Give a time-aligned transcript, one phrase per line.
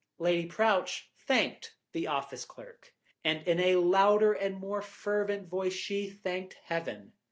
[0.17, 2.91] Lady Prowche thanked the office clerk,
[3.23, 7.13] and in a louder and more fervent voice she thanked Heaven.